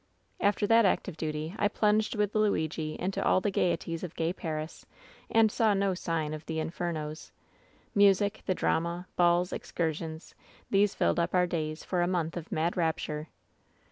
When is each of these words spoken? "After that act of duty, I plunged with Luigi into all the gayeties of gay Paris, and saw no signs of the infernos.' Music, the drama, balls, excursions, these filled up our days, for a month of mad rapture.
"After 0.39 0.65
that 0.65 0.83
act 0.83 1.07
of 1.07 1.15
duty, 1.15 1.53
I 1.59 1.67
plunged 1.67 2.15
with 2.15 2.33
Luigi 2.33 2.95
into 2.99 3.23
all 3.23 3.39
the 3.39 3.51
gayeties 3.51 4.03
of 4.03 4.15
gay 4.15 4.33
Paris, 4.33 4.83
and 5.29 5.51
saw 5.51 5.75
no 5.75 5.93
signs 5.93 6.33
of 6.33 6.43
the 6.47 6.57
infernos.' 6.59 7.29
Music, 7.93 8.41
the 8.47 8.55
drama, 8.55 9.05
balls, 9.15 9.53
excursions, 9.53 10.33
these 10.71 10.95
filled 10.95 11.19
up 11.19 11.35
our 11.35 11.45
days, 11.45 11.83
for 11.83 12.01
a 12.01 12.07
month 12.07 12.35
of 12.35 12.51
mad 12.51 12.75
rapture. 12.75 13.27